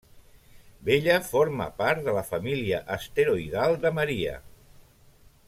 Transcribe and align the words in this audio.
Bella 0.87 1.17
forma 1.27 1.67
part 1.81 2.01
de 2.07 2.15
la 2.17 2.23
família 2.31 2.81
asteroidal 2.97 3.79
de 3.85 3.93
Maria. 4.01 4.35